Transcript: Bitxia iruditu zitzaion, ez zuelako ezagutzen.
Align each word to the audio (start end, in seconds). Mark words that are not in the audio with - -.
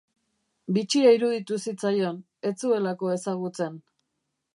Bitxia 0.77 1.11
iruditu 1.17 1.59
zitzaion, 1.65 2.17
ez 2.51 2.53
zuelako 2.65 3.13
ezagutzen. 3.17 3.77